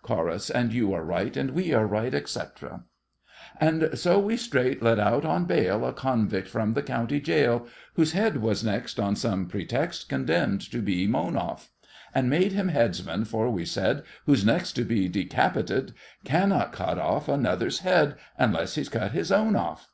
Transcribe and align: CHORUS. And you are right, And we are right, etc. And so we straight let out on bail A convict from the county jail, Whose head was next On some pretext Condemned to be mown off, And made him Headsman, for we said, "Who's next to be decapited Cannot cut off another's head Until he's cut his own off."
CHORUS. 0.00 0.48
And 0.48 0.72
you 0.72 0.94
are 0.94 1.04
right, 1.04 1.36
And 1.36 1.50
we 1.50 1.74
are 1.74 1.86
right, 1.86 2.14
etc. 2.14 2.84
And 3.60 3.90
so 3.92 4.18
we 4.18 4.38
straight 4.38 4.82
let 4.82 4.98
out 4.98 5.26
on 5.26 5.44
bail 5.44 5.84
A 5.84 5.92
convict 5.92 6.48
from 6.48 6.72
the 6.72 6.82
county 6.82 7.20
jail, 7.20 7.66
Whose 7.92 8.12
head 8.12 8.38
was 8.38 8.64
next 8.64 8.98
On 8.98 9.14
some 9.14 9.44
pretext 9.48 10.08
Condemned 10.08 10.62
to 10.70 10.78
be 10.80 11.06
mown 11.06 11.36
off, 11.36 11.72
And 12.14 12.30
made 12.30 12.52
him 12.52 12.68
Headsman, 12.68 13.26
for 13.26 13.50
we 13.50 13.66
said, 13.66 14.02
"Who's 14.24 14.46
next 14.46 14.72
to 14.76 14.84
be 14.84 15.10
decapited 15.10 15.92
Cannot 16.24 16.72
cut 16.72 16.98
off 16.98 17.28
another's 17.28 17.80
head 17.80 18.14
Until 18.38 18.64
he's 18.64 18.88
cut 18.88 19.12
his 19.12 19.30
own 19.30 19.56
off." 19.56 19.90